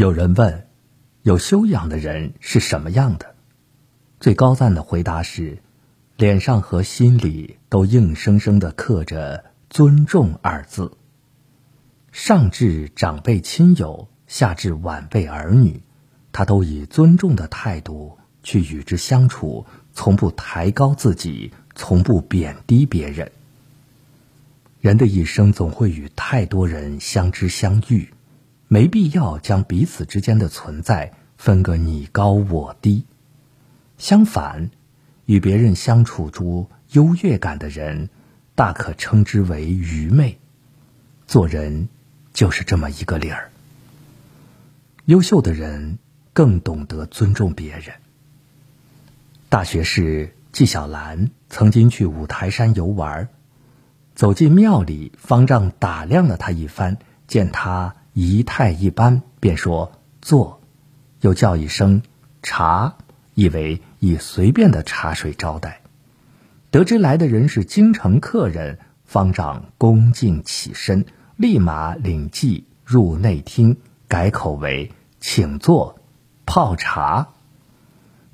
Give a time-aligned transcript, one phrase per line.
[0.00, 0.66] 有人问：
[1.24, 3.34] 有修养的人是什么样的？
[4.18, 5.58] 最高赞的回答是：
[6.16, 10.92] 脸上和心里都硬生生的刻着“尊重”二字。
[12.12, 15.82] 上至长辈亲友，下至晚辈儿女，
[16.32, 23.30] 他都以尊重的态度去与之相处，从不抬高自己，从不贬低别人。
[24.80, 28.08] 人的一生总会与太多人相知相遇。
[28.72, 33.04] 没必要将彼此之间的存在分个你高我低。
[33.98, 34.70] 相反，
[35.26, 38.10] 与别人相处出优越感的人，
[38.54, 40.38] 大可称之为愚昧。
[41.26, 41.88] 做人
[42.32, 43.50] 就是这么一个理儿。
[45.06, 45.98] 优秀的人
[46.32, 47.96] 更懂得尊重别人。
[49.48, 53.28] 大学士纪晓岚曾经去五台山游玩，
[54.14, 57.96] 走进庙里，方丈打量了他一番，见他。
[58.12, 60.60] 仪态一般，便说坐，
[61.20, 62.02] 又叫一声
[62.42, 62.96] 茶，
[63.34, 65.80] 以为以随便的茶水招待。
[66.70, 71.04] 得知来的人是京城客人，方丈恭敬起身，
[71.36, 73.76] 立马领记入内厅，
[74.08, 76.00] 改口为请坐，
[76.46, 77.28] 泡茶。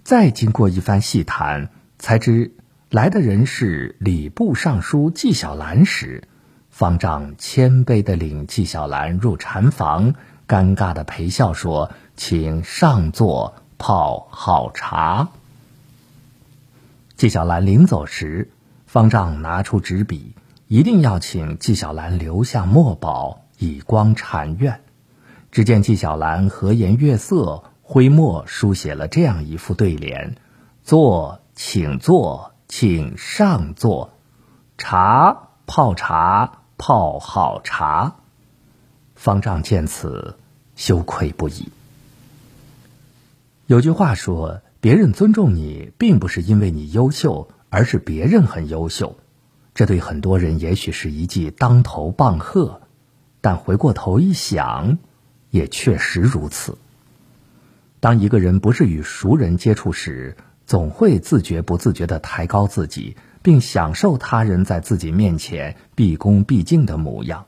[0.02, 2.55] 再经过一番细谈，才知
[2.90, 6.24] 来的人是礼部尚书纪晓岚时。
[6.78, 10.12] 方丈谦卑的领纪晓岚入禅房，
[10.46, 15.28] 尴尬的陪笑说：“请上座泡好茶。”
[17.16, 18.50] 纪晓岚临走时，
[18.84, 20.34] 方丈拿出纸笔，
[20.68, 24.83] 一定要请纪晓岚留下墨宝，以光禅院。
[25.50, 30.36] 只见纪晓岚和颜悦色，挥墨书写了这样一副对联
[30.84, 34.11] ：“坐，请坐，请上座；
[34.77, 38.16] 茶，泡茶。”泡好茶，
[39.14, 40.36] 方丈见此
[40.74, 41.70] 羞愧不已。
[43.66, 49.17] 有句话说：“别人尊重你，并不是因为你优秀，而是别人很优秀。”
[49.74, 52.80] 这对很多人也许是一记当头棒喝，
[53.40, 54.98] 但回过头一想，
[55.51, 56.78] 也确实如此。
[58.01, 63.16] 当一个人不是与熟人接触时，总会自觉不自觉的抬高自己。
[63.42, 67.46] 并享受他人在自己面前毕恭毕敬的模样，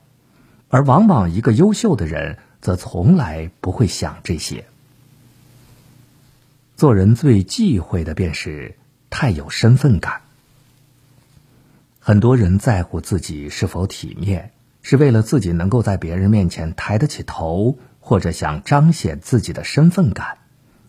[0.68, 4.64] 而往往一个优秀的人则从来不会想这些。
[6.76, 8.76] 做人最忌讳的便是
[9.10, 10.20] 太有身份感。
[11.98, 14.52] 很多人在乎自己是否体面，
[14.82, 20.38] 是为了自己能够在别人面前抬得起头，或者想彰显自己的身份感，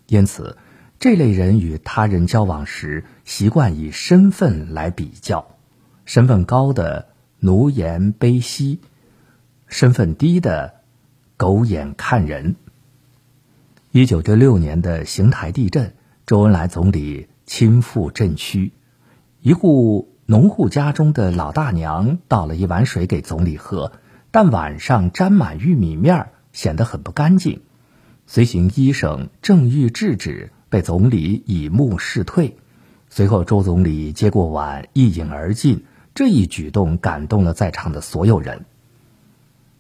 [0.06, 0.56] 因此。
[1.00, 5.56] 这类人与他人交往时，习惯以身份来比较，
[6.04, 7.08] 身份高的
[7.40, 8.82] 奴颜卑膝，
[9.66, 10.82] 身份低的
[11.38, 12.58] 狗眼看人。
[13.92, 15.94] 一九六六年的邢台地震，
[16.26, 18.74] 周恩来总理亲赴震区，
[19.40, 23.94] 一户农户家中的老大娘倒了一碗水给总理喝，
[24.32, 27.62] 但碗上沾满玉米面，显得很不干净。
[28.28, 30.52] 随行医生正欲制止。
[30.70, 32.56] 被总理以目示退，
[33.10, 35.86] 随后周总理接过碗一饮而尽。
[36.16, 38.66] 这一举动感动了在场的所有人。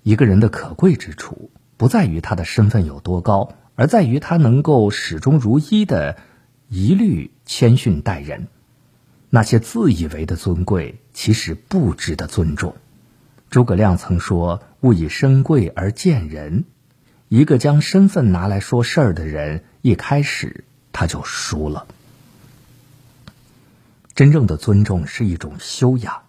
[0.04, 6.18] 一个人的可贵之处，不在于他的身份有多高，而在于他能够始终如一的
[6.70, 8.48] 一律谦逊待人。
[9.30, 12.76] 那些自以为的尊贵，其实不值得尊重。
[13.50, 16.64] 诸葛亮曾说：“勿以身贵而贱人。”
[17.28, 20.64] 一个将身份拿来说事儿的人，一开始。
[21.00, 21.88] 他就输了。
[24.14, 26.24] 真正的尊重是一种修养。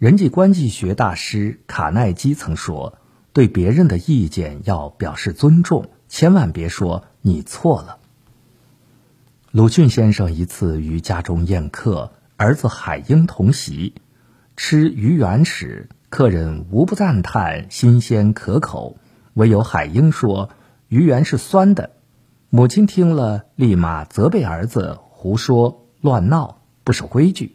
[0.00, 2.98] 人际关系学大师卡耐基曾说
[3.32, 7.98] ：“对别人的意见要表示尊重，千万别说你错了。”
[9.54, 13.94] 鲁迅先生一次于家中宴客，儿子海英同席，
[14.56, 18.96] 吃鱼圆时，客人无不赞叹新鲜可口，
[19.34, 20.50] 唯有海英说
[20.90, 21.92] ：“鱼圆是酸的。”
[22.56, 27.54] 母亲听了，立马责备儿子胡说乱闹，不守规矩。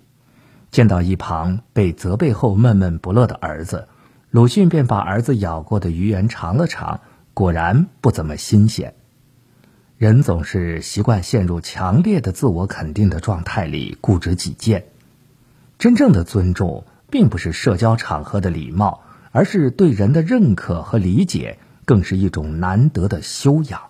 [0.69, 3.87] 见到一旁被责备后闷闷不乐的儿子，
[4.29, 6.99] 鲁迅便把儿子咬过的鱼圆尝了尝，
[7.33, 8.93] 果然不怎么新鲜。
[9.97, 14.85] 人总是习惯陷入强烈的自我肯定的状态里，固执己见。
[15.79, 19.01] 真正的尊重，并不是社交场合的礼貌，
[19.31, 23.81] 而是对人的认可和理解，更是一种难得的修养。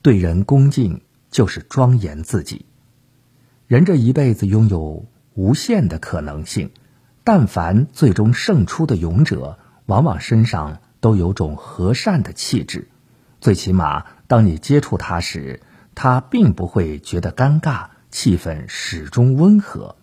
[0.00, 1.00] 对人恭敬，
[1.30, 2.66] 就是庄严自己。
[3.66, 6.70] 人这一辈子拥有无限的可能性，
[7.24, 12.88] 但凡最终胜出的勇者，往往身上都有种和善的气质。
[13.40, 15.60] 最起码，当你接触他时，
[15.94, 19.96] 他并不会觉得尴尬，气氛始终温和。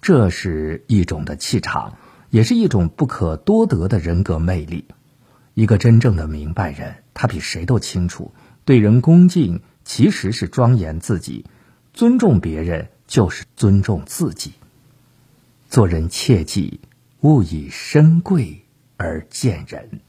[0.00, 1.98] 这是一种的气场，
[2.30, 4.86] 也是一种不可多得的人格魅力。
[5.54, 8.32] 一个真正的明白人，他比谁都清楚，
[8.64, 11.44] 对人恭敬其实是庄严自己，
[11.92, 14.52] 尊重别人就是尊重自己。
[15.68, 16.80] 做人切记，
[17.20, 18.62] 勿以身贵
[18.96, 20.00] 而贱人。